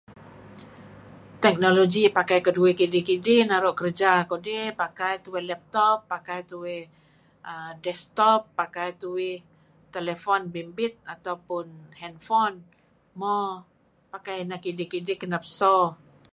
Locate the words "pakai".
2.17-2.39, 4.81-5.13, 6.13-6.39, 8.59-8.89, 14.13-14.35